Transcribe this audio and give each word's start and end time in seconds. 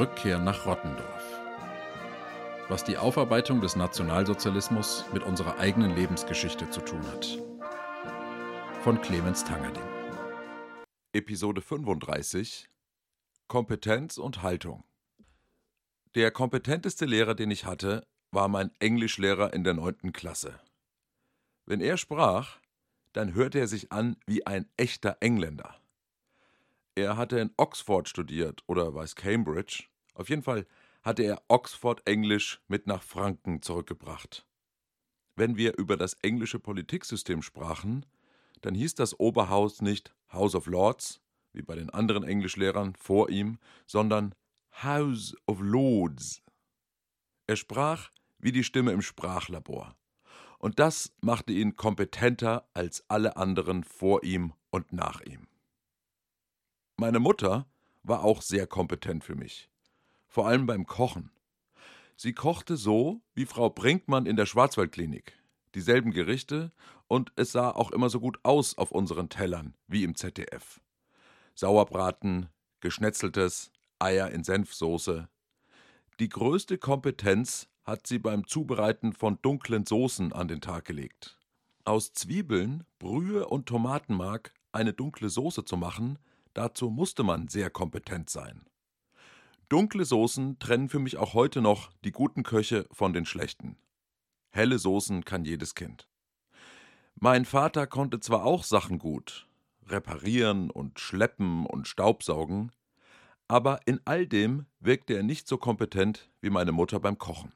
Rückkehr 0.00 0.38
nach 0.38 0.64
Rottendorf. 0.64 1.40
Was 2.68 2.84
die 2.84 2.96
Aufarbeitung 2.96 3.60
des 3.60 3.76
Nationalsozialismus 3.76 5.04
mit 5.12 5.22
unserer 5.24 5.58
eigenen 5.58 5.94
Lebensgeschichte 5.94 6.70
zu 6.70 6.80
tun 6.80 7.02
hat. 7.08 7.38
Von 8.82 9.00
Clemens 9.02 9.44
Tangerding. 9.44 9.82
Episode 11.12 11.60
35 11.60 12.70
Kompetenz 13.46 14.16
und 14.16 14.42
Haltung. 14.42 14.84
Der 16.14 16.30
kompetenteste 16.30 17.04
Lehrer, 17.04 17.34
den 17.34 17.50
ich 17.50 17.66
hatte, 17.66 18.06
war 18.30 18.48
mein 18.48 18.70
Englischlehrer 18.78 19.52
in 19.52 19.64
der 19.64 19.74
neunten 19.74 20.12
Klasse. 20.12 20.60
Wenn 21.70 21.80
er 21.80 21.96
sprach, 21.96 22.58
dann 23.12 23.32
hörte 23.34 23.60
er 23.60 23.68
sich 23.68 23.92
an 23.92 24.16
wie 24.26 24.44
ein 24.44 24.68
echter 24.76 25.18
Engländer. 25.20 25.76
Er 26.96 27.16
hatte 27.16 27.38
in 27.38 27.52
Oxford 27.56 28.08
studiert 28.08 28.64
oder 28.66 28.92
es 28.96 29.14
Cambridge. 29.14 29.84
Auf 30.14 30.28
jeden 30.28 30.42
Fall 30.42 30.66
hatte 31.04 31.22
er 31.22 31.40
Oxford 31.46 32.04
Englisch 32.08 32.60
mit 32.66 32.88
nach 32.88 33.04
Franken 33.04 33.62
zurückgebracht. 33.62 34.44
Wenn 35.36 35.56
wir 35.56 35.78
über 35.78 35.96
das 35.96 36.14
englische 36.22 36.58
Politiksystem 36.58 37.40
sprachen, 37.40 38.04
dann 38.62 38.74
hieß 38.74 38.96
das 38.96 39.20
Oberhaus 39.20 39.80
nicht 39.80 40.12
House 40.32 40.56
of 40.56 40.66
Lords, 40.66 41.20
wie 41.52 41.62
bei 41.62 41.76
den 41.76 41.90
anderen 41.90 42.24
Englischlehrern 42.24 42.96
vor 42.96 43.30
ihm, 43.30 43.60
sondern 43.86 44.34
House 44.82 45.36
of 45.46 45.60
Lords. 45.60 46.42
Er 47.46 47.54
sprach 47.54 48.10
wie 48.40 48.50
die 48.50 48.64
Stimme 48.64 48.90
im 48.90 49.02
Sprachlabor. 49.02 49.94
Und 50.60 50.78
das 50.78 51.10
machte 51.22 51.54
ihn 51.54 51.74
kompetenter 51.74 52.68
als 52.74 53.02
alle 53.08 53.38
anderen 53.38 53.82
vor 53.82 54.22
ihm 54.22 54.52
und 54.70 54.92
nach 54.92 55.22
ihm. 55.22 55.48
Meine 56.98 57.18
Mutter 57.18 57.66
war 58.02 58.22
auch 58.22 58.42
sehr 58.42 58.66
kompetent 58.66 59.24
für 59.24 59.34
mich, 59.34 59.70
vor 60.28 60.46
allem 60.46 60.66
beim 60.66 60.84
Kochen. 60.84 61.30
Sie 62.14 62.34
kochte 62.34 62.76
so 62.76 63.22
wie 63.34 63.46
Frau 63.46 63.70
Brinkmann 63.70 64.26
in 64.26 64.36
der 64.36 64.44
Schwarzwaldklinik, 64.44 65.32
dieselben 65.74 66.10
Gerichte, 66.10 66.72
und 67.08 67.32
es 67.36 67.52
sah 67.52 67.70
auch 67.70 67.90
immer 67.90 68.10
so 68.10 68.20
gut 68.20 68.38
aus 68.42 68.76
auf 68.76 68.92
unseren 68.92 69.30
Tellern, 69.30 69.74
wie 69.88 70.04
im 70.04 70.14
ZDF. 70.14 70.82
Sauerbraten, 71.54 72.50
geschnetzeltes, 72.80 73.72
Eier 73.98 74.30
in 74.30 74.44
Senfsoße. 74.44 75.28
Die 76.20 76.28
größte 76.28 76.76
Kompetenz 76.76 77.66
hat 77.90 78.06
sie 78.06 78.18
beim 78.18 78.46
Zubereiten 78.46 79.12
von 79.12 79.38
dunklen 79.42 79.84
Soßen 79.84 80.32
an 80.32 80.48
den 80.48 80.62
Tag 80.62 80.86
gelegt. 80.86 81.36
Aus 81.84 82.14
Zwiebeln, 82.14 82.84
Brühe 82.98 83.46
und 83.46 83.66
Tomatenmark 83.66 84.54
eine 84.72 84.94
dunkle 84.94 85.28
Soße 85.28 85.66
zu 85.66 85.76
machen, 85.76 86.18
Dazu 86.54 86.90
musste 86.90 87.22
man 87.22 87.48
sehr 87.48 87.70
kompetent 87.70 88.28
sein. 88.28 88.66
Dunkle 89.68 90.04
Soßen 90.04 90.58
trennen 90.58 90.88
für 90.88 90.98
mich 90.98 91.16
auch 91.16 91.34
heute 91.34 91.60
noch 91.60 91.92
die 92.04 92.10
guten 92.10 92.42
Köche 92.42 92.86
von 92.90 93.12
den 93.12 93.24
schlechten. 93.24 93.76
Helle 94.50 94.78
Soßen 94.80 95.24
kann 95.24 95.44
jedes 95.44 95.76
Kind. 95.76 96.08
Mein 97.14 97.44
Vater 97.44 97.86
konnte 97.86 98.18
zwar 98.18 98.44
auch 98.44 98.64
Sachen 98.64 98.98
gut, 98.98 99.46
reparieren 99.86 100.70
und 100.70 100.98
schleppen 100.98 101.66
und 101.66 101.86
staubsaugen, 101.86 102.72
aber 103.46 103.80
in 103.86 104.00
all 104.04 104.26
dem 104.26 104.66
wirkte 104.80 105.14
er 105.14 105.22
nicht 105.22 105.46
so 105.46 105.56
kompetent 105.56 106.30
wie 106.40 106.50
meine 106.50 106.72
Mutter 106.72 106.98
beim 106.98 107.18
Kochen. 107.18 107.52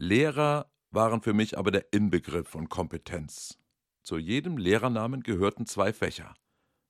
Lehrer 0.00 0.70
waren 0.92 1.22
für 1.22 1.32
mich 1.32 1.58
aber 1.58 1.72
der 1.72 1.92
Inbegriff 1.92 2.46
von 2.46 2.68
Kompetenz. 2.68 3.58
Zu 4.04 4.16
jedem 4.16 4.56
Lehrernamen 4.56 5.24
gehörten 5.24 5.66
zwei 5.66 5.92
Fächer 5.92 6.34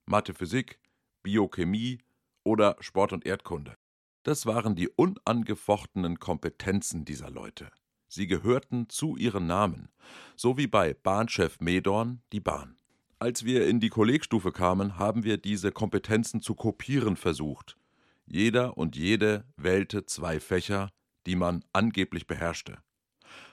Mathe, 0.04 0.34
Physik, 0.34 0.78
Biochemie 1.22 2.00
oder 2.44 2.76
Sport 2.80 3.14
und 3.14 3.24
Erdkunde. 3.24 3.76
Das 4.24 4.44
waren 4.44 4.76
die 4.76 4.90
unangefochtenen 4.90 6.18
Kompetenzen 6.18 7.06
dieser 7.06 7.30
Leute. 7.30 7.70
Sie 8.08 8.26
gehörten 8.26 8.90
zu 8.90 9.16
ihren 9.16 9.46
Namen, 9.46 9.88
so 10.36 10.58
wie 10.58 10.66
bei 10.66 10.92
Bahnchef 10.92 11.60
Medorn 11.60 12.20
die 12.32 12.40
Bahn. 12.40 12.76
Als 13.18 13.42
wir 13.42 13.66
in 13.66 13.80
die 13.80 13.88
Kollegstufe 13.88 14.52
kamen, 14.52 14.98
haben 14.98 15.24
wir 15.24 15.38
diese 15.38 15.72
Kompetenzen 15.72 16.42
zu 16.42 16.54
kopieren 16.54 17.16
versucht. 17.16 17.78
Jeder 18.26 18.76
und 18.76 18.96
jede 18.96 19.46
wählte 19.56 20.04
zwei 20.04 20.40
Fächer, 20.40 20.90
die 21.24 21.36
man 21.36 21.64
angeblich 21.72 22.26
beherrschte. 22.26 22.82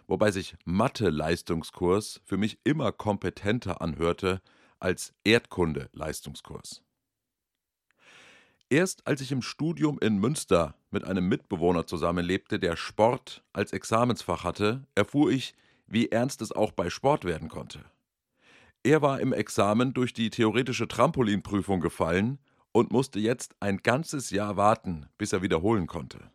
Wobei 0.08 0.32
sich 0.32 0.56
Mathe-Leistungskurs 0.66 2.22
für 2.24 2.38
mich 2.38 2.60
immer 2.64 2.92
kompetenter 2.92 3.82
anhörte 3.82 4.42
als 4.80 5.14
Erdkunde-Leistungskurs. 5.24 6.84
Erst 8.70 9.06
als 9.06 9.22
ich 9.22 9.32
im 9.32 9.42
Studium 9.42 10.00
in 10.00 10.18
Münster 10.18 10.76
mit 10.90 11.04
einem 11.06 11.28
Mitbewohner 11.28 11.86
zusammenlebte, 11.86 12.60
der 12.60 12.76
Sport 12.76 13.44
als 13.54 13.74
Examensfach 13.74 14.44
hatte, 14.44 14.88
erfuhr 14.96 15.32
ich, 15.32 15.54
wie 15.88 16.10
ernst 16.10 16.42
es 16.42 16.52
auch 16.52 16.72
bei 16.72 16.90
Sport 16.90 17.26
werden 17.26 17.48
konnte. 17.48 17.86
Er 18.84 19.02
war 19.02 19.20
im 19.20 19.34
Examen 19.34 19.94
durch 19.94 20.14
die 20.14 20.30
theoretische 20.30 20.88
Trampolinprüfung 20.88 21.80
gefallen 21.80 22.40
und 22.72 22.92
musste 22.92 23.20
jetzt 23.20 23.56
ein 23.60 23.78
ganzes 23.78 24.32
Jahr 24.32 24.58
warten, 24.58 25.08
bis 25.18 25.32
er 25.32 25.42
wiederholen 25.42 25.88
konnte. 25.88 26.32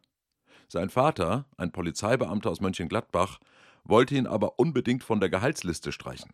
Sein 0.68 0.88
Vater, 0.88 1.46
ein 1.56 1.72
Polizeibeamter 1.72 2.50
aus 2.50 2.60
Mönchengladbach, 2.60 3.40
wollte 3.84 4.14
ihn 4.14 4.26
aber 4.26 4.58
unbedingt 4.58 5.04
von 5.04 5.20
der 5.20 5.30
Gehaltsliste 5.30 5.92
streichen. 5.92 6.30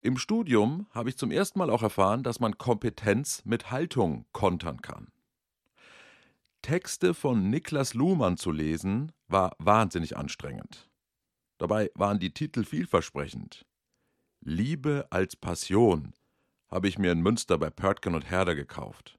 Im 0.00 0.18
Studium 0.18 0.86
habe 0.90 1.08
ich 1.08 1.16
zum 1.16 1.30
ersten 1.30 1.58
Mal 1.58 1.70
auch 1.70 1.82
erfahren, 1.82 2.22
dass 2.24 2.40
man 2.40 2.58
Kompetenz 2.58 3.42
mit 3.44 3.70
Haltung 3.70 4.26
kontern 4.32 4.82
kann. 4.82 5.08
Texte 6.60 7.14
von 7.14 7.50
Niklas 7.50 7.94
Luhmann 7.94 8.36
zu 8.36 8.50
lesen, 8.50 9.12
war 9.28 9.54
wahnsinnig 9.58 10.16
anstrengend. 10.16 10.88
Dabei 11.58 11.90
waren 11.94 12.18
die 12.18 12.34
Titel 12.34 12.64
vielversprechend. 12.64 13.66
Liebe 14.40 15.06
als 15.10 15.36
Passion 15.36 16.12
habe 16.68 16.88
ich 16.88 16.98
mir 16.98 17.12
in 17.12 17.20
Münster 17.20 17.58
bei 17.58 17.70
Pörtgen 17.70 18.14
und 18.14 18.28
Herder 18.28 18.54
gekauft. 18.54 19.16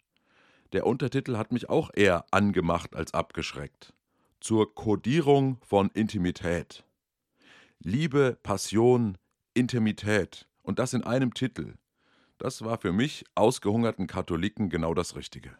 Der 0.74 0.86
Untertitel 0.88 1.38
hat 1.38 1.52
mich 1.52 1.70
auch 1.70 1.92
eher 1.94 2.26
angemacht 2.32 2.96
als 2.96 3.14
abgeschreckt. 3.14 3.94
Zur 4.42 4.74
Kodierung 4.74 5.58
von 5.62 5.90
Intimität. 5.92 6.84
Liebe, 7.86 8.40
Passion, 8.44 9.18
Intimität 9.54 10.48
und 10.62 10.80
das 10.80 10.94
in 10.94 11.04
einem 11.04 11.34
Titel. 11.34 11.74
Das 12.38 12.64
war 12.64 12.78
für 12.78 12.94
mich, 12.94 13.26
ausgehungerten 13.36 14.08
Katholiken, 14.08 14.70
genau 14.70 14.94
das 14.94 15.18
Richtige. 15.18 15.58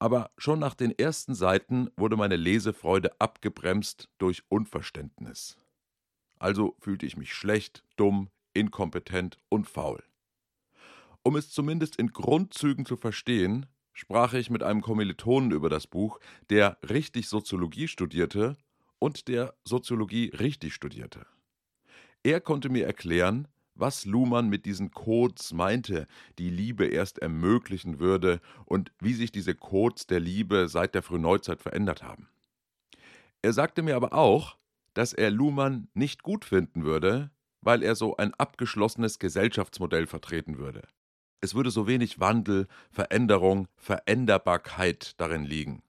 Aber 0.00 0.32
schon 0.38 0.58
nach 0.58 0.74
den 0.74 0.90
ersten 0.90 1.36
Seiten 1.36 1.88
wurde 1.96 2.16
meine 2.16 2.34
Lesefreude 2.34 3.12
abgebremst 3.20 4.08
durch 4.18 4.42
Unverständnis. 4.48 5.56
Also 6.40 6.74
fühlte 6.80 7.06
ich 7.06 7.16
mich 7.16 7.32
schlecht, 7.32 7.84
dumm, 7.94 8.28
inkompetent 8.52 9.38
und 9.48 9.68
faul. 9.68 10.02
Um 11.22 11.36
es 11.36 11.48
zumindest 11.50 11.94
in 11.94 12.08
Grundzügen 12.08 12.86
zu 12.86 12.96
verstehen, 12.96 13.66
sprach 13.92 14.32
ich 14.32 14.50
mit 14.50 14.64
einem 14.64 14.80
Kommilitonen 14.80 15.52
über 15.52 15.68
das 15.68 15.86
Buch, 15.86 16.18
der 16.50 16.76
richtig 16.82 17.28
Soziologie 17.28 17.86
studierte 17.86 18.56
und 19.04 19.28
der 19.28 19.52
Soziologie 19.64 20.30
richtig 20.30 20.72
studierte. 20.72 21.26
Er 22.22 22.40
konnte 22.40 22.70
mir 22.70 22.86
erklären, 22.86 23.48
was 23.74 24.06
Luhmann 24.06 24.48
mit 24.48 24.64
diesen 24.64 24.92
Codes 24.92 25.52
meinte, 25.52 26.06
die 26.38 26.48
Liebe 26.48 26.86
erst 26.86 27.18
ermöglichen 27.18 27.98
würde 27.98 28.40
und 28.64 28.92
wie 29.00 29.12
sich 29.12 29.30
diese 29.30 29.54
Codes 29.54 30.06
der 30.06 30.20
Liebe 30.20 30.68
seit 30.68 30.94
der 30.94 31.02
Frühneuzeit 31.02 31.60
verändert 31.60 32.02
haben. 32.02 32.30
Er 33.42 33.52
sagte 33.52 33.82
mir 33.82 33.94
aber 33.94 34.14
auch, 34.14 34.56
dass 34.94 35.12
er 35.12 35.30
Luhmann 35.30 35.88
nicht 35.92 36.22
gut 36.22 36.46
finden 36.46 36.86
würde, 36.86 37.30
weil 37.60 37.82
er 37.82 37.96
so 37.96 38.16
ein 38.16 38.32
abgeschlossenes 38.32 39.18
Gesellschaftsmodell 39.18 40.06
vertreten 40.06 40.56
würde. 40.56 40.80
Es 41.42 41.54
würde 41.54 41.70
so 41.70 41.86
wenig 41.86 42.20
Wandel, 42.20 42.68
Veränderung, 42.90 43.68
Veränderbarkeit 43.76 45.20
darin 45.20 45.44
liegen. 45.44 45.83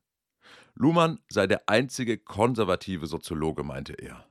Luhmann 0.75 1.19
sei 1.29 1.47
der 1.47 1.67
einzige 1.67 2.17
konservative 2.17 3.07
Soziologe, 3.07 3.63
meinte 3.63 3.93
er. 3.93 4.27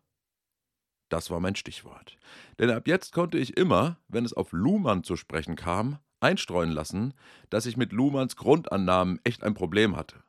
Das 1.09 1.31
war 1.31 1.41
mein 1.41 1.57
Stichwort. 1.57 2.17
Denn 2.59 2.71
ab 2.71 2.87
jetzt 2.87 3.13
konnte 3.13 3.39
ich 3.39 3.57
immer, 3.57 3.99
wenn 4.09 4.25
es 4.25 4.33
auf 4.33 4.53
Luhmann 4.53 5.05
zu 5.05 5.17
sprechen 5.17 5.57
kam, 5.57 5.99
einstreuen 6.21 6.71
lassen, 6.71 7.15
dass 7.51 7.67
ich 7.67 7.77
mit 7.77 7.93
Luhmanns 7.93 8.37
Grundannahmen 8.37 9.21
echt 9.25 9.43
ein 9.43 9.55
Problem 9.55 9.97
hatte. 9.97 10.23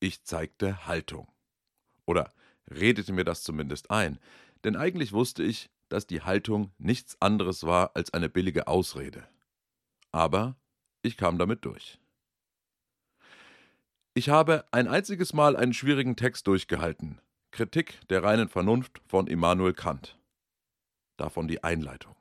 Ich 0.00 0.22
zeigte 0.24 0.86
Haltung. 0.86 1.28
Oder 2.06 2.32
redete 2.70 3.12
mir 3.12 3.24
das 3.24 3.42
zumindest 3.42 3.90
ein, 3.90 4.18
denn 4.64 4.76
eigentlich 4.76 5.12
wusste 5.12 5.42
ich, 5.42 5.70
dass 5.88 6.06
die 6.06 6.22
Haltung 6.22 6.72
nichts 6.78 7.20
anderes 7.20 7.64
war 7.64 7.96
als 7.96 8.12
eine 8.12 8.28
billige 8.28 8.66
Ausrede. 8.66 9.26
Aber 10.12 10.56
ich 11.02 11.16
kam 11.16 11.38
damit 11.38 11.64
durch. 11.64 11.98
Ich 14.18 14.30
habe 14.30 14.64
ein 14.72 14.88
einziges 14.88 15.32
Mal 15.32 15.54
einen 15.54 15.72
schwierigen 15.72 16.16
Text 16.16 16.48
durchgehalten, 16.48 17.20
Kritik 17.52 18.00
der 18.08 18.24
reinen 18.24 18.48
Vernunft 18.48 19.00
von 19.06 19.28
Immanuel 19.28 19.74
Kant. 19.74 20.18
davon 21.16 21.46
die 21.46 21.62
Einleitung. 21.62 22.16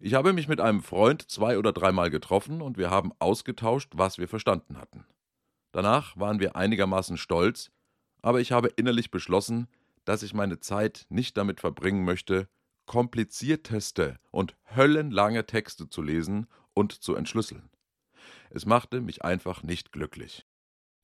Ich 0.00 0.12
habe 0.12 0.34
mich 0.34 0.48
mit 0.48 0.60
einem 0.60 0.82
Freund 0.82 1.22
zwei 1.30 1.56
oder 1.56 1.72
dreimal 1.72 2.10
getroffen 2.10 2.60
und 2.60 2.76
wir 2.76 2.90
haben 2.90 3.12
ausgetauscht, 3.20 3.92
was 3.94 4.18
wir 4.18 4.28
verstanden 4.28 4.76
hatten. 4.76 5.06
Danach 5.72 6.14
waren 6.18 6.40
wir 6.40 6.56
einigermaßen 6.56 7.16
stolz, 7.16 7.70
aber 8.20 8.40
ich 8.40 8.52
habe 8.52 8.68
innerlich 8.76 9.10
beschlossen, 9.10 9.66
dass 10.04 10.22
ich 10.22 10.34
meine 10.34 10.60
Zeit 10.60 11.06
nicht 11.08 11.38
damit 11.38 11.58
verbringen 11.60 12.04
möchte, 12.04 12.50
komplizierteste 12.84 14.18
und 14.30 14.56
höllenlange 14.76 15.46
Texte 15.46 15.88
zu 15.88 16.02
lesen 16.02 16.48
und 16.74 16.92
zu 16.92 17.14
entschlüsseln. 17.14 17.70
Es 18.50 18.66
machte 18.66 19.00
mich 19.00 19.24
einfach 19.24 19.62
nicht 19.62 19.90
glücklich. 19.90 20.44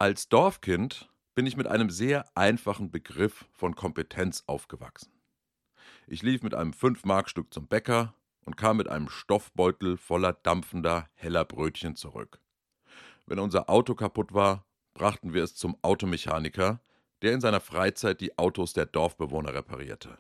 Als 0.04 0.28
Dorfkind 0.28 1.08
bin 1.34 1.46
ich 1.46 1.56
mit 1.56 1.66
einem 1.66 1.88
sehr 1.88 2.26
einfachen 2.36 2.90
Begriff 2.90 3.46
von 3.52 3.74
Kompetenz 3.74 4.44
aufgewachsen. 4.46 5.10
Ich 6.06 6.22
lief 6.22 6.42
mit 6.42 6.54
einem 6.54 6.72
5-Mark-Stück 6.72 7.54
zum 7.54 7.68
Bäcker 7.68 8.12
und 8.44 8.58
kam 8.58 8.76
mit 8.76 8.86
einem 8.86 9.08
Stoffbeutel 9.08 9.96
voller 9.96 10.34
dampfender, 10.34 11.08
heller 11.14 11.46
Brötchen 11.46 11.96
zurück. 11.96 12.38
Wenn 13.24 13.38
unser 13.38 13.70
Auto 13.70 13.94
kaputt 13.94 14.34
war, 14.34 14.66
brachten 14.92 15.32
wir 15.32 15.42
es 15.42 15.54
zum 15.54 15.74
Automechaniker, 15.80 16.82
der 17.22 17.32
in 17.32 17.40
seiner 17.40 17.60
Freizeit 17.60 18.20
die 18.20 18.36
Autos 18.36 18.74
der 18.74 18.84
Dorfbewohner 18.84 19.54
reparierte. 19.54 20.18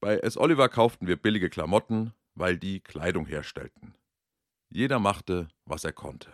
Bei 0.00 0.16
S. 0.16 0.38
Oliver 0.38 0.70
kauften 0.70 1.06
wir 1.06 1.16
billige 1.20 1.50
Klamotten, 1.50 2.14
weil 2.34 2.56
die 2.56 2.80
Kleidung 2.80 3.26
herstellten. 3.26 3.94
Jeder 4.70 4.98
machte, 4.98 5.48
was 5.66 5.84
er 5.84 5.92
konnte. 5.92 6.32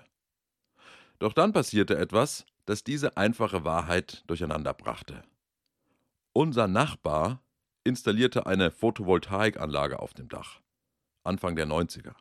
Doch 1.18 1.32
dann 1.32 1.52
passierte 1.52 1.96
etwas, 1.96 2.46
das 2.66 2.84
diese 2.84 3.16
einfache 3.16 3.64
Wahrheit 3.64 4.24
durcheinander 4.26 4.74
brachte. 4.74 5.22
Unser 6.32 6.66
Nachbar 6.66 7.42
installierte 7.84 8.46
eine 8.46 8.70
Photovoltaikanlage 8.70 9.98
auf 9.98 10.14
dem 10.14 10.28
Dach. 10.28 10.60
Anfang 11.22 11.56
der 11.56 11.66
90er. 11.66 12.14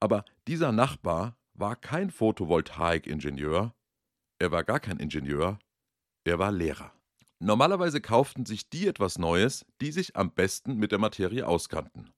Aber 0.00 0.24
dieser 0.48 0.72
Nachbar 0.72 1.36
war 1.54 1.76
kein 1.76 2.10
Photovoltaikingenieur, 2.10 3.74
er 4.38 4.52
war 4.52 4.64
gar 4.64 4.80
kein 4.80 4.98
Ingenieur, 4.98 5.58
er 6.24 6.38
war 6.38 6.50
Lehrer. 6.50 6.92
Normalerweise 7.38 8.00
kauften 8.00 8.46
sich 8.46 8.68
die 8.70 8.86
etwas 8.86 9.18
Neues, 9.18 9.66
die 9.80 9.92
sich 9.92 10.16
am 10.16 10.32
besten 10.32 10.76
mit 10.76 10.92
der 10.92 10.98
Materie 10.98 11.46
auskannten. 11.46 12.12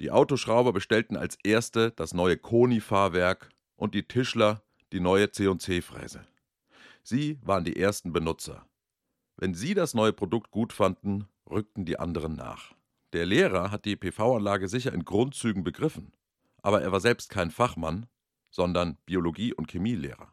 Die 0.00 0.10
Autoschrauber 0.10 0.72
bestellten 0.72 1.16
als 1.16 1.36
erste 1.42 1.90
das 1.92 2.14
neue 2.14 2.36
Koni-Fahrwerk 2.36 3.50
und 3.76 3.94
die 3.94 4.06
Tischler 4.06 4.62
die 4.92 5.00
neue 5.00 5.30
C&C-Fräse. 5.30 6.24
Sie 7.02 7.38
waren 7.42 7.64
die 7.64 7.76
ersten 7.76 8.12
Benutzer. 8.12 8.66
Wenn 9.36 9.54
sie 9.54 9.74
das 9.74 9.94
neue 9.94 10.12
Produkt 10.12 10.50
gut 10.50 10.72
fanden, 10.72 11.26
rückten 11.50 11.84
die 11.84 11.98
anderen 11.98 12.36
nach. 12.36 12.74
Der 13.12 13.26
Lehrer 13.26 13.70
hat 13.70 13.84
die 13.84 13.96
PV-Anlage 13.96 14.68
sicher 14.68 14.92
in 14.92 15.04
Grundzügen 15.04 15.64
begriffen, 15.64 16.12
aber 16.62 16.82
er 16.82 16.92
war 16.92 17.00
selbst 17.00 17.30
kein 17.30 17.50
Fachmann, 17.50 18.06
sondern 18.50 18.98
Biologie- 19.06 19.54
und 19.54 19.70
Chemielehrer. 19.70 20.32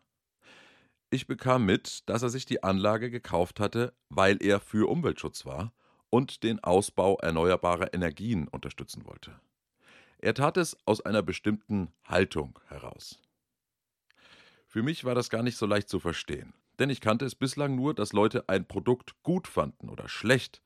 Ich 1.10 1.26
bekam 1.26 1.66
mit, 1.66 2.08
dass 2.08 2.22
er 2.22 2.30
sich 2.30 2.46
die 2.46 2.62
Anlage 2.62 3.10
gekauft 3.10 3.60
hatte, 3.60 3.94
weil 4.10 4.38
er 4.44 4.60
für 4.60 4.90
Umweltschutz 4.90 5.46
war 5.46 5.74
und 6.10 6.44
den 6.44 6.64
Ausbau 6.64 7.18
erneuerbarer 7.18 7.94
Energien 7.94 8.48
unterstützen 8.48 9.06
wollte. 9.06 9.40
Er 10.20 10.34
tat 10.34 10.58
es 10.58 10.78
aus 10.86 11.02
einer 11.02 11.24
bestimmten 11.24 11.92
Haltung 12.04 12.60
heraus. 12.68 13.20
Für 14.72 14.84
mich 14.84 15.04
war 15.04 15.16
das 15.16 15.32
gar 15.32 15.42
nicht 15.42 15.58
so 15.58 15.66
leicht 15.66 15.90
zu 15.90 16.00
verstehen, 16.00 16.54
denn 16.78 16.92
ich 16.92 17.02
kannte 17.02 17.26
es 17.26 17.34
bislang 17.34 17.76
nur, 17.76 17.96
dass 17.96 18.14
Leute 18.14 18.48
ein 18.50 18.68
Produkt 18.68 19.16
gut 19.24 19.48
fanden 19.48 19.90
oder 19.90 20.08
schlecht, 20.08 20.62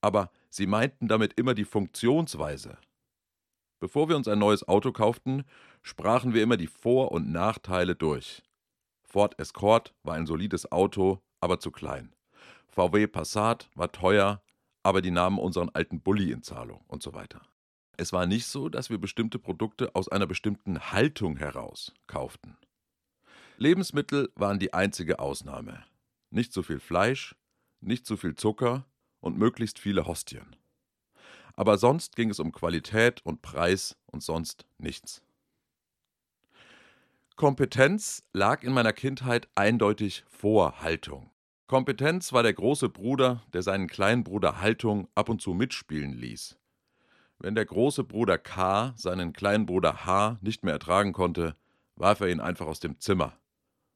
aber 0.00 0.30
sie 0.50 0.68
meinten 0.68 1.08
damit 1.08 1.32
immer 1.32 1.54
die 1.54 1.64
Funktionsweise. 1.64 2.78
Bevor 3.80 4.08
wir 4.08 4.14
uns 4.14 4.28
ein 4.28 4.38
neues 4.38 4.68
Auto 4.68 4.92
kauften, 4.92 5.42
sprachen 5.82 6.32
wir 6.32 6.44
immer 6.44 6.56
die 6.56 6.68
Vor- 6.68 7.10
und 7.10 7.32
Nachteile 7.32 7.96
durch. 7.96 8.40
Ford 9.02 9.36
Escort 9.40 9.92
war 10.04 10.14
ein 10.14 10.26
solides 10.26 10.70
Auto, 10.70 11.20
aber 11.40 11.58
zu 11.58 11.72
klein. 11.72 12.14
VW 12.68 13.08
Passat 13.08 13.68
war 13.74 13.90
teuer, 13.90 14.44
aber 14.84 15.02
die 15.02 15.10
nahmen 15.10 15.40
unseren 15.40 15.70
alten 15.70 16.00
Bulli 16.00 16.30
in 16.30 16.44
Zahlung 16.44 16.84
und 16.86 17.02
so 17.02 17.14
weiter. 17.14 17.42
Es 17.96 18.12
war 18.12 18.26
nicht 18.26 18.46
so, 18.46 18.68
dass 18.68 18.90
wir 18.90 18.98
bestimmte 18.98 19.40
Produkte 19.40 19.92
aus 19.96 20.08
einer 20.08 20.28
bestimmten 20.28 20.92
Haltung 20.92 21.36
heraus 21.36 21.92
kauften. 22.06 22.56
Lebensmittel 23.56 24.32
waren 24.34 24.58
die 24.58 24.74
einzige 24.74 25.20
Ausnahme. 25.20 25.84
Nicht 26.30 26.52
zu 26.52 26.62
viel 26.62 26.80
Fleisch, 26.80 27.36
nicht 27.80 28.04
zu 28.04 28.16
viel 28.16 28.34
Zucker 28.34 28.84
und 29.20 29.38
möglichst 29.38 29.78
viele 29.78 30.06
Hostien. 30.06 30.56
Aber 31.54 31.78
sonst 31.78 32.16
ging 32.16 32.30
es 32.30 32.40
um 32.40 32.50
Qualität 32.50 33.24
und 33.24 33.42
Preis 33.42 33.96
und 34.06 34.24
sonst 34.24 34.66
nichts. 34.78 35.22
Kompetenz 37.36 38.24
lag 38.32 38.62
in 38.64 38.72
meiner 38.72 38.92
Kindheit 38.92 39.48
eindeutig 39.54 40.24
vor 40.28 40.82
Haltung. 40.82 41.30
Kompetenz 41.66 42.32
war 42.32 42.42
der 42.42 42.54
große 42.54 42.88
Bruder, 42.88 43.42
der 43.52 43.62
seinen 43.62 43.86
kleinen 43.86 44.24
Bruder 44.24 44.60
Haltung 44.60 45.08
ab 45.14 45.28
und 45.28 45.40
zu 45.40 45.54
mitspielen 45.54 46.12
ließ. 46.12 46.56
Wenn 47.38 47.54
der 47.54 47.66
große 47.66 48.04
Bruder 48.04 48.38
K 48.38 48.94
seinen 48.96 49.32
kleinen 49.32 49.66
Bruder 49.66 50.04
H 50.06 50.38
nicht 50.40 50.64
mehr 50.64 50.74
ertragen 50.74 51.12
konnte, 51.12 51.56
warf 51.96 52.20
er 52.20 52.28
ihn 52.28 52.40
einfach 52.40 52.66
aus 52.66 52.80
dem 52.80 52.98
Zimmer. 53.00 53.38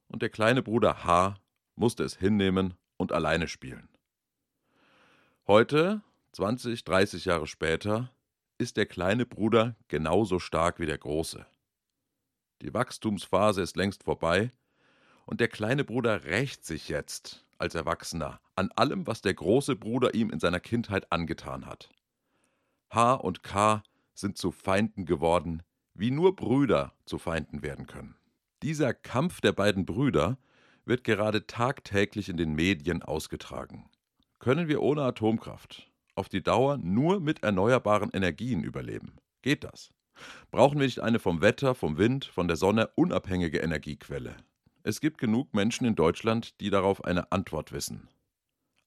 Und 0.09 0.23
der 0.23 0.31
kleine 0.31 0.63
Bruder 0.63 1.05
H 1.05 1.37
musste 1.77 2.03
es 2.03 2.17
hinnehmen 2.17 2.75
und 2.97 3.13
alleine 3.13 3.47
spielen. 3.49 3.89
Heute, 5.47 6.03
20, 6.33 6.85
30 6.85 7.25
Jahre 7.25 7.47
später, 7.47 8.11
ist 8.59 8.77
der 8.77 8.87
kleine 8.87 9.25
Bruder 9.25 9.77
genauso 9.87 10.39
stark 10.41 10.81
wie 10.81 10.87
der 10.87 10.99
große. 10.99 11.47
Die 12.61 12.75
Wachstumsphase 12.75 13.63
ist 13.63 13.77
längst 13.77 14.03
vorbei 14.03 14.51
und 15.27 15.41
der 15.41 15.49
kleine 15.49 15.85
Bruder 15.85 16.25
rächt 16.25 16.65
sich 16.65 16.89
jetzt 16.89 17.47
als 17.57 17.75
Erwachsener 17.75 18.41
an 18.57 18.73
allem, 18.75 19.07
was 19.07 19.23
der 19.23 19.35
große 19.35 19.77
Bruder 19.77 20.15
ihm 20.15 20.31
in 20.31 20.41
seiner 20.41 20.61
Kindheit 20.61 21.13
angetan 21.13 21.67
hat. 21.67 21.91
H 22.91 23.15
und 23.15 23.43
K 23.43 23.83
sind 24.15 24.37
zu 24.37 24.51
Feinden 24.51 25.07
geworden, 25.07 25.63
wie 25.95 26.11
nur 26.11 26.35
Brüder 26.35 26.95
zu 27.05 27.19
Feinden 27.19 27.63
werden 27.63 27.87
können. 27.87 28.18
Dieser 28.63 28.93
Kampf 28.93 29.41
der 29.41 29.53
beiden 29.53 29.87
Brüder 29.87 30.37
wird 30.85 31.05
gerade 31.05 31.47
tagtäglich 31.47 32.29
in 32.29 32.37
den 32.37 32.55
Medien 32.55 33.03
ausgetragen. 33.03 33.89
Können 34.41 34.67
wir 34.67 34.83
ohne 34.83 35.03
Atomkraft 35.03 35.89
auf 36.17 36.29
die 36.29 36.43
Dauer 36.43 36.77
nur 36.79 37.21
mit 37.21 37.45
erneuerbaren 37.45 38.11
Energien 38.13 38.65
überleben? 38.65 39.19
Geht 39.43 39.63
das? 39.63 39.93
Brauchen 40.51 40.81
wir 40.81 40.87
nicht 40.87 40.99
eine 40.99 41.21
vom 41.21 41.41
Wetter, 41.41 41.77
vom 41.77 41.99
Wind, 41.99 42.25
von 42.25 42.49
der 42.49 42.57
Sonne 42.57 42.89
unabhängige 42.97 43.59
Energiequelle? 43.59 44.37
Es 44.83 45.01
gibt 45.01 45.19
genug 45.19 45.55
Menschen 45.55 45.87
in 45.87 45.95
Deutschland, 45.95 46.61
die 46.61 46.71
darauf 46.71 47.05
eine 47.05 47.31
Antwort 47.31 47.71
wissen. 47.71 48.09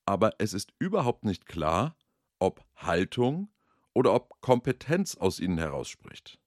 Aber 0.05 0.33
es 0.39 0.53
ist 0.53 0.73
überhaupt 0.79 1.23
nicht 1.23 1.45
klar, 1.45 1.95
ob 2.39 2.65
Haltung 2.75 3.49
oder 3.93 4.13
ob 4.13 4.41
Kompetenz 4.41 5.15
aus 5.15 5.39
ihnen 5.39 5.57
herausspricht. 5.57 6.40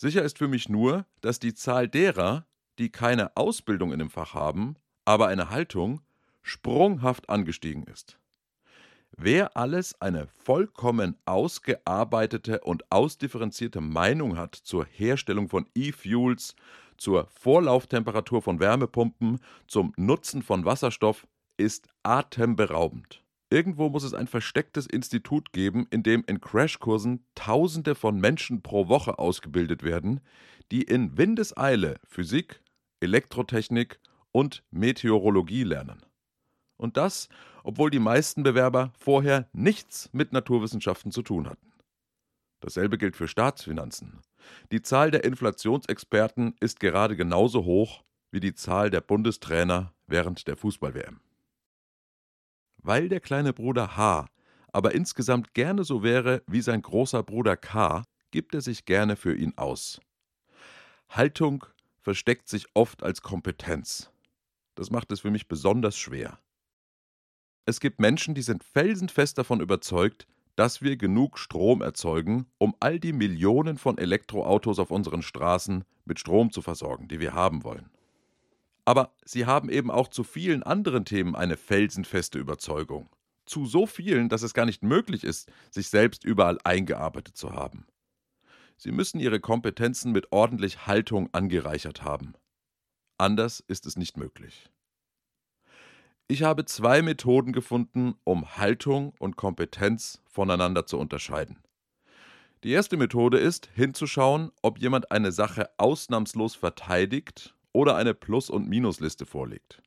Sicher 0.00 0.22
ist 0.22 0.38
für 0.38 0.46
mich 0.46 0.68
nur, 0.68 1.06
dass 1.22 1.40
die 1.40 1.54
Zahl 1.54 1.88
derer, 1.88 2.46
die 2.78 2.88
keine 2.88 3.36
Ausbildung 3.36 3.92
in 3.92 3.98
dem 3.98 4.10
Fach 4.10 4.32
haben, 4.32 4.76
aber 5.04 5.26
eine 5.26 5.50
Haltung, 5.50 6.02
sprunghaft 6.40 7.28
angestiegen 7.28 7.82
ist. 7.82 8.16
Wer 9.16 9.56
alles 9.56 10.00
eine 10.00 10.28
vollkommen 10.28 11.16
ausgearbeitete 11.24 12.60
und 12.60 12.84
ausdifferenzierte 12.92 13.80
Meinung 13.80 14.36
hat 14.36 14.54
zur 14.54 14.86
Herstellung 14.86 15.48
von 15.48 15.68
E-Fuels, 15.74 16.54
zur 16.96 17.26
Vorlauftemperatur 17.26 18.40
von 18.40 18.60
Wärmepumpen, 18.60 19.40
zum 19.66 19.94
Nutzen 19.96 20.42
von 20.42 20.64
Wasserstoff, 20.64 21.26
ist 21.56 21.88
atemberaubend. 22.04 23.24
Irgendwo 23.50 23.88
muss 23.88 24.04
es 24.04 24.12
ein 24.12 24.26
verstecktes 24.26 24.86
Institut 24.86 25.52
geben, 25.52 25.86
in 25.90 26.02
dem 26.02 26.22
in 26.26 26.40
Crashkursen 26.40 27.24
Tausende 27.34 27.94
von 27.94 28.20
Menschen 28.20 28.62
pro 28.62 28.88
Woche 28.88 29.18
ausgebildet 29.18 29.82
werden, 29.82 30.20
die 30.70 30.82
in 30.82 31.16
Windeseile 31.16 31.98
Physik, 32.04 32.62
Elektrotechnik 33.00 34.00
und 34.32 34.64
Meteorologie 34.70 35.64
lernen. 35.64 36.04
Und 36.76 36.96
das, 36.96 37.28
obwohl 37.64 37.90
die 37.90 37.98
meisten 37.98 38.42
Bewerber 38.42 38.92
vorher 38.98 39.48
nichts 39.52 40.10
mit 40.12 40.32
Naturwissenschaften 40.32 41.10
zu 41.10 41.22
tun 41.22 41.48
hatten. 41.48 41.72
Dasselbe 42.60 42.98
gilt 42.98 43.16
für 43.16 43.28
Staatsfinanzen. 43.28 44.20
Die 44.72 44.82
Zahl 44.82 45.10
der 45.10 45.24
Inflationsexperten 45.24 46.54
ist 46.60 46.80
gerade 46.80 47.16
genauso 47.16 47.64
hoch 47.64 48.04
wie 48.30 48.40
die 48.40 48.54
Zahl 48.54 48.90
der 48.90 49.00
Bundestrainer 49.00 49.94
während 50.06 50.46
der 50.48 50.56
Fußball-WM. 50.56 51.20
Weil 52.78 53.08
der 53.08 53.20
kleine 53.20 53.52
Bruder 53.52 53.96
H 53.96 54.26
aber 54.72 54.94
insgesamt 54.94 55.54
gerne 55.54 55.84
so 55.84 56.02
wäre 56.02 56.42
wie 56.46 56.60
sein 56.60 56.82
großer 56.82 57.22
Bruder 57.22 57.56
K, 57.56 58.04
gibt 58.30 58.54
er 58.54 58.60
sich 58.60 58.84
gerne 58.84 59.16
für 59.16 59.34
ihn 59.34 59.54
aus. 59.56 60.00
Haltung 61.08 61.64
versteckt 62.00 62.48
sich 62.48 62.66
oft 62.74 63.02
als 63.02 63.22
Kompetenz. 63.22 64.10
Das 64.74 64.90
macht 64.90 65.10
es 65.10 65.20
für 65.20 65.30
mich 65.30 65.48
besonders 65.48 65.96
schwer. 65.96 66.38
Es 67.64 67.80
gibt 67.80 68.00
Menschen, 68.00 68.34
die 68.34 68.42
sind 68.42 68.62
felsenfest 68.62 69.36
davon 69.38 69.60
überzeugt, 69.60 70.26
dass 70.54 70.82
wir 70.82 70.96
genug 70.96 71.38
Strom 71.38 71.82
erzeugen, 71.82 72.46
um 72.58 72.74
all 72.80 72.98
die 72.98 73.12
Millionen 73.12 73.78
von 73.78 73.96
Elektroautos 73.96 74.78
auf 74.78 74.90
unseren 74.90 75.22
Straßen 75.22 75.84
mit 76.04 76.18
Strom 76.18 76.50
zu 76.50 76.62
versorgen, 76.62 77.08
die 77.08 77.20
wir 77.20 77.32
haben 77.32 77.64
wollen. 77.64 77.90
Aber 78.88 79.12
sie 79.22 79.44
haben 79.44 79.68
eben 79.68 79.90
auch 79.90 80.08
zu 80.08 80.24
vielen 80.24 80.62
anderen 80.62 81.04
Themen 81.04 81.36
eine 81.36 81.58
felsenfeste 81.58 82.38
Überzeugung. 82.38 83.10
Zu 83.44 83.66
so 83.66 83.84
vielen, 83.84 84.30
dass 84.30 84.40
es 84.40 84.54
gar 84.54 84.64
nicht 84.64 84.82
möglich 84.82 85.24
ist, 85.24 85.52
sich 85.70 85.90
selbst 85.90 86.24
überall 86.24 86.56
eingearbeitet 86.64 87.36
zu 87.36 87.52
haben. 87.52 87.86
Sie 88.78 88.90
müssen 88.90 89.20
ihre 89.20 89.40
Kompetenzen 89.40 90.10
mit 90.10 90.32
ordentlich 90.32 90.86
Haltung 90.86 91.28
angereichert 91.34 92.02
haben. 92.02 92.32
Anders 93.18 93.60
ist 93.60 93.84
es 93.84 93.96
nicht 93.96 94.16
möglich. 94.16 94.70
Ich 96.26 96.42
habe 96.42 96.64
zwei 96.64 97.02
Methoden 97.02 97.52
gefunden, 97.52 98.14
um 98.24 98.56
Haltung 98.56 99.12
und 99.18 99.36
Kompetenz 99.36 100.22
voneinander 100.24 100.86
zu 100.86 100.98
unterscheiden. 100.98 101.58
Die 102.64 102.70
erste 102.70 102.96
Methode 102.96 103.36
ist, 103.38 103.68
hinzuschauen, 103.74 104.50
ob 104.62 104.78
jemand 104.78 105.10
eine 105.10 105.30
Sache 105.30 105.68
ausnahmslos 105.76 106.54
verteidigt 106.54 107.54
oder 107.78 107.94
eine 107.94 108.12
Plus- 108.12 108.50
und 108.50 108.68
Minusliste 108.68 109.24
vorlegt. 109.24 109.80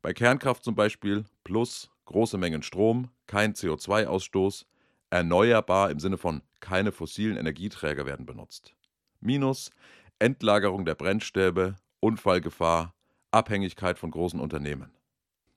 Bei 0.00 0.12
Kernkraft 0.12 0.62
zum 0.62 0.76
Beispiel 0.76 1.24
Plus 1.42 1.90
große 2.04 2.38
Mengen 2.38 2.62
Strom, 2.62 3.10
kein 3.26 3.54
CO2-Ausstoß, 3.54 4.64
erneuerbar 5.10 5.90
im 5.90 5.98
Sinne 5.98 6.18
von 6.18 6.40
keine 6.60 6.92
fossilen 6.92 7.36
Energieträger 7.36 8.06
werden 8.06 8.26
benutzt. 8.26 8.76
Minus 9.18 9.72
Endlagerung 10.20 10.84
der 10.84 10.94
Brennstäbe, 10.94 11.74
Unfallgefahr, 11.98 12.94
Abhängigkeit 13.32 13.98
von 13.98 14.12
großen 14.12 14.38
Unternehmen. 14.38 14.92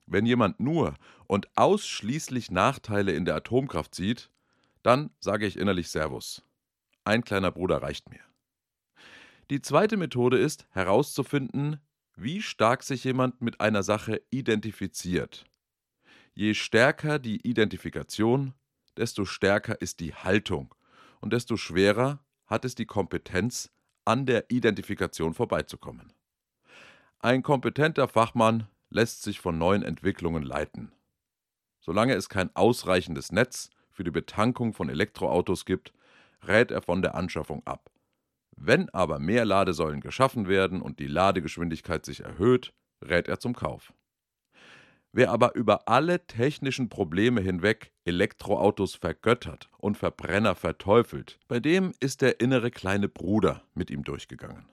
Wenn 0.07 0.25
jemand 0.25 0.59
nur 0.59 0.95
und 1.27 1.55
ausschließlich 1.55 2.49
Nachteile 2.49 3.11
in 3.11 3.25
der 3.25 3.35
Atomkraft 3.35 3.93
sieht, 3.93 4.31
dann 4.81 5.11
sage 5.19 5.45
ich 5.45 5.55
innerlich 5.55 5.89
Servus. 5.89 6.43
Ein 7.03 7.23
kleiner 7.23 7.51
Bruder 7.51 7.83
reicht 7.83 8.09
mir. 8.09 8.28
Die 9.49 9.61
zweite 9.63 9.97
Methode 9.97 10.37
ist 10.37 10.67
herauszufinden, 10.69 11.79
wie 12.15 12.41
stark 12.41 12.83
sich 12.83 13.03
jemand 13.03 13.41
mit 13.41 13.61
einer 13.61 13.81
Sache 13.81 14.21
identifiziert. 14.29 15.45
Je 16.35 16.53
stärker 16.53 17.17
die 17.17 17.47
Identifikation, 17.47 18.53
desto 18.95 19.25
stärker 19.25 19.81
ist 19.81 20.01
die 20.01 20.13
Haltung 20.13 20.75
und 21.19 21.33
desto 21.33 21.57
schwerer 21.57 22.23
hat 22.45 22.63
es 22.63 22.75
die 22.75 22.85
Kompetenz, 22.85 23.71
an 24.05 24.27
der 24.27 24.51
Identifikation 24.51 25.33
vorbeizukommen. 25.33 26.13
Ein 27.19 27.41
kompetenter 27.41 28.07
Fachmann 28.07 28.67
lässt 28.89 29.23
sich 29.23 29.39
von 29.39 29.57
neuen 29.57 29.83
Entwicklungen 29.83 30.43
leiten. 30.43 30.91
Solange 31.79 32.13
es 32.13 32.29
kein 32.29 32.55
ausreichendes 32.55 33.31
Netz 33.31 33.71
für 33.91 34.03
die 34.03 34.11
Betankung 34.11 34.73
von 34.73 34.89
Elektroautos 34.89 35.65
gibt, 35.65 35.93
rät 36.43 36.71
er 36.71 36.81
von 36.81 37.01
der 37.01 37.15
Anschaffung 37.15 37.65
ab. 37.65 37.91
Wenn 38.61 38.89
aber 38.89 39.19
mehr 39.19 39.45
Ladesäulen 39.45 40.01
geschaffen 40.01 40.49
werden 40.49 40.81
und 40.81 40.99
die 40.99 41.07
Ladegeschwindigkeit 41.07 42.05
sich 42.05 42.19
erhöht, 42.19 42.73
rät 43.01 43.29
er 43.29 43.39
zum 43.39 43.55
Kauf. 43.55 43.93
Wer 45.13 45.31
aber 45.31 45.55
über 45.55 45.87
alle 45.87 46.27
technischen 46.27 46.89
Probleme 46.89 47.39
hinweg 47.39 47.93
Elektroautos 48.03 48.95
vergöttert 48.95 49.69
und 49.77 49.97
Verbrenner 49.97 50.55
verteufelt, 50.55 51.39
bei 51.47 51.61
dem 51.61 51.93
ist 52.01 52.21
der 52.21 52.41
innere 52.41 52.69
kleine 52.69 53.07
Bruder 53.07 53.63
mit 53.73 53.89
ihm 53.89 54.03
durchgegangen. 54.03 54.65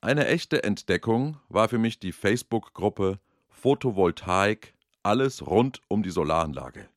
Eine 0.00 0.26
echte 0.26 0.64
Entdeckung 0.64 1.38
war 1.48 1.68
für 1.68 1.78
mich 1.78 2.00
die 2.00 2.12
Facebook-Gruppe 2.12 3.20
Photovoltaik, 3.48 4.74
alles 5.04 5.46
rund 5.46 5.80
um 5.86 6.02
die 6.02 6.10
Solaranlage. 6.10 6.88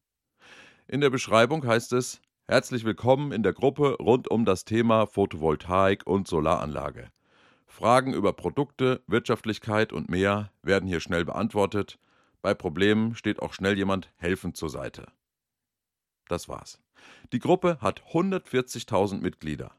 In 0.87 0.99
der 0.99 1.11
Beschreibung 1.11 1.65
heißt 1.65 1.93
es: 1.93 2.21
Herzlich 2.47 2.83
willkommen 2.83 3.31
in 3.31 3.43
der 3.43 3.53
Gruppe 3.53 3.95
rund 3.97 4.29
um 4.29 4.43
das 4.43 4.65
Thema 4.65 5.05
Photovoltaik 5.05 6.05
und 6.05 6.27
Solaranlage. 6.27 7.09
Fragen 7.65 8.13
über 8.13 8.33
Produkte, 8.33 9.01
Wirtschaftlichkeit 9.07 9.93
und 9.93 10.09
mehr 10.09 10.51
werden 10.61 10.87
hier 10.87 10.99
schnell 10.99 11.23
beantwortet. 11.23 11.97
Bei 12.41 12.53
Problemen 12.53 13.15
steht 13.15 13.41
auch 13.41 13.53
schnell 13.53 13.77
jemand 13.77 14.11
helfend 14.17 14.57
zur 14.57 14.69
Seite. 14.69 15.07
Das 16.27 16.49
war's. 16.49 16.81
Die 17.31 17.39
Gruppe 17.39 17.77
hat 17.79 18.01
140.000 18.11 19.21
Mitglieder 19.21 19.71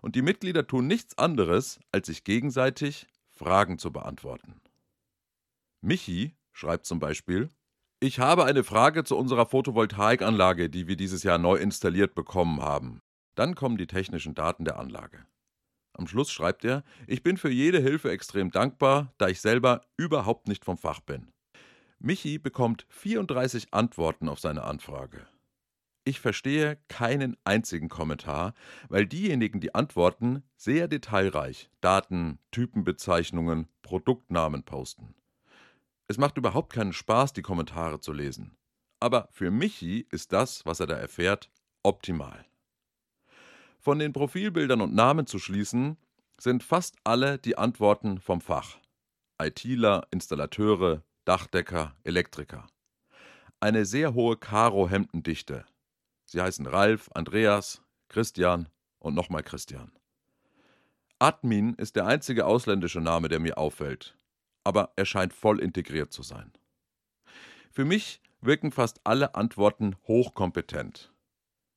und 0.00 0.14
die 0.14 0.22
Mitglieder 0.22 0.66
tun 0.66 0.86
nichts 0.86 1.18
anderes, 1.18 1.80
als 1.90 2.06
sich 2.06 2.22
gegenseitig 2.22 3.08
Fragen 3.30 3.78
zu 3.78 3.92
beantworten. 3.92 4.60
Michi 5.80 6.36
schreibt 6.52 6.86
zum 6.86 7.00
Beispiel, 7.00 7.50
ich 8.00 8.18
habe 8.18 8.44
eine 8.44 8.62
Frage 8.62 9.04
zu 9.04 9.16
unserer 9.16 9.46
Photovoltaikanlage, 9.46 10.68
die 10.68 10.86
wir 10.86 10.96
dieses 10.96 11.22
Jahr 11.22 11.38
neu 11.38 11.56
installiert 11.56 12.14
bekommen 12.14 12.60
haben. 12.60 13.00
Dann 13.34 13.54
kommen 13.54 13.78
die 13.78 13.86
technischen 13.86 14.34
Daten 14.34 14.64
der 14.64 14.78
Anlage. 14.78 15.26
Am 15.94 16.06
Schluss 16.06 16.30
schreibt 16.30 16.64
er, 16.66 16.84
ich 17.06 17.22
bin 17.22 17.38
für 17.38 17.50
jede 17.50 17.80
Hilfe 17.80 18.10
extrem 18.10 18.50
dankbar, 18.50 19.14
da 19.16 19.28
ich 19.28 19.40
selber 19.40 19.80
überhaupt 19.96 20.46
nicht 20.46 20.64
vom 20.64 20.76
Fach 20.76 21.00
bin. 21.00 21.32
Michi 21.98 22.38
bekommt 22.38 22.86
34 22.90 23.72
Antworten 23.72 24.28
auf 24.28 24.40
seine 24.40 24.64
Anfrage. 24.64 25.26
Ich 26.04 26.20
verstehe 26.20 26.78
keinen 26.88 27.36
einzigen 27.44 27.88
Kommentar, 27.88 28.52
weil 28.88 29.06
diejenigen, 29.06 29.60
die 29.60 29.74
antworten, 29.74 30.42
sehr 30.56 30.86
detailreich 30.86 31.70
Daten, 31.80 32.38
Typenbezeichnungen, 32.50 33.68
Produktnamen 33.80 34.62
posten. 34.64 35.14
Es 36.08 36.18
macht 36.18 36.36
überhaupt 36.36 36.72
keinen 36.72 36.92
Spaß, 36.92 37.32
die 37.32 37.42
Kommentare 37.42 38.00
zu 38.00 38.12
lesen. 38.12 38.56
Aber 39.00 39.28
für 39.32 39.50
Michi 39.50 40.06
ist 40.10 40.32
das, 40.32 40.64
was 40.64 40.80
er 40.80 40.86
da 40.86 40.94
erfährt, 40.94 41.50
optimal. 41.82 42.46
Von 43.78 43.98
den 43.98 44.12
Profilbildern 44.12 44.80
und 44.80 44.94
Namen 44.94 45.26
zu 45.26 45.38
schließen, 45.38 45.96
sind 46.38 46.62
fast 46.62 46.96
alle 47.04 47.38
die 47.38 47.56
Antworten 47.56 48.20
vom 48.20 48.40
Fach. 48.40 48.78
ITler, 49.40 50.06
Installateure, 50.10 51.02
Dachdecker, 51.24 51.94
Elektriker. 52.04 52.66
Eine 53.60 53.84
sehr 53.84 54.14
hohe 54.14 54.36
Karo-Hemdendichte, 54.36 55.64
Sie 56.28 56.40
heißen 56.40 56.66
Ralf, 56.66 57.08
Andreas, 57.14 57.82
Christian 58.08 58.68
und 58.98 59.14
nochmal 59.14 59.44
Christian. 59.44 59.92
Admin 61.20 61.74
ist 61.74 61.94
der 61.96 62.06
einzige 62.06 62.46
ausländische 62.46 63.00
Name, 63.00 63.28
der 63.28 63.38
mir 63.38 63.56
auffällt, 63.56 64.18
aber 64.66 64.92
er 64.96 65.06
scheint 65.06 65.32
voll 65.32 65.60
integriert 65.60 66.12
zu 66.12 66.24
sein. 66.24 66.52
Für 67.70 67.84
mich 67.84 68.20
wirken 68.40 68.72
fast 68.72 69.00
alle 69.04 69.36
Antworten 69.36 69.94
hochkompetent. 70.08 71.12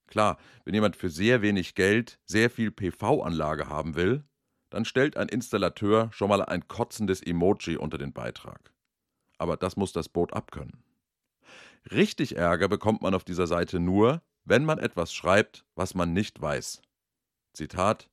Klar, 0.08 0.40
wenn 0.66 0.74
jemand 0.74 0.96
für 0.96 1.12
sehr 1.12 1.44
wenig 1.44 1.76
Geld 1.76 2.20
sehr 2.26 2.50
viel 2.50 2.72
PV-Anlage 2.72 3.70
haben 3.70 3.94
will, 3.94 4.24
dann 4.72 4.86
stellt 4.86 5.18
ein 5.18 5.30
Installateur 5.30 6.10
schon 6.12 6.30
mal 6.30 6.44
ein 6.44 6.68
kotzendes 6.68 7.22
Emoji 7.22 7.78
unter 7.78 8.00
den 8.00 8.12
Beitrag. 8.12 8.74
Aber 9.38 9.56
das 9.56 9.78
muss 9.78 9.94
das 9.94 10.10
Boot 10.10 10.34
abkönnen. 10.34 10.84
Richtig 11.92 12.38
Ärger 12.38 12.70
bekommt 12.70 13.04
man 13.04 13.14
auf 13.14 13.24
dieser 13.24 13.46
Seite 13.46 13.80
nur, 13.80 14.24
wenn 14.46 14.66
man 14.66 14.80
etwas 14.80 15.14
schreibt, 15.14 15.64
was 15.76 15.94
man 15.94 16.14
nicht 16.14 16.42
weiß. 16.42 16.82
Zitat: 17.54 18.10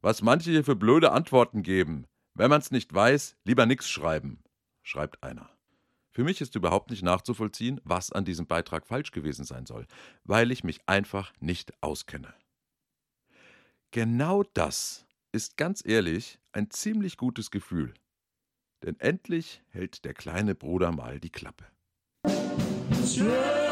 Was 0.00 0.20
manche 0.20 0.50
hier 0.50 0.64
für 0.64 0.76
blöde 0.76 1.12
Antworten 1.12 1.62
geben. 1.62 2.06
Wenn 2.38 2.50
man 2.50 2.60
es 2.60 2.70
nicht 2.70 2.92
weiß, 2.92 3.34
lieber 3.44 3.64
nichts 3.64 3.88
schreiben, 3.88 4.42
schreibt 4.82 5.22
einer. 5.22 5.48
Für 6.10 6.22
mich 6.22 6.42
ist 6.42 6.54
überhaupt 6.54 6.90
nicht 6.90 7.02
nachzuvollziehen, 7.02 7.80
was 7.82 8.12
an 8.12 8.26
diesem 8.26 8.46
Beitrag 8.46 8.86
falsch 8.86 9.10
gewesen 9.10 9.46
sein 9.46 9.64
soll, 9.64 9.86
weil 10.24 10.50
ich 10.50 10.62
mich 10.62 10.80
einfach 10.86 11.32
nicht 11.40 11.72
auskenne. 11.82 12.34
Genau 13.90 14.42
das 14.52 15.06
ist 15.32 15.56
ganz 15.56 15.82
ehrlich 15.82 16.38
ein 16.52 16.70
ziemlich 16.70 17.16
gutes 17.16 17.50
Gefühl. 17.50 17.94
Denn 18.82 19.00
endlich 19.00 19.62
hält 19.70 20.04
der 20.04 20.12
kleine 20.12 20.54
Bruder 20.54 20.92
mal 20.92 21.18
die 21.20 21.30
Klappe. 21.30 21.64
Schön. 23.02 23.65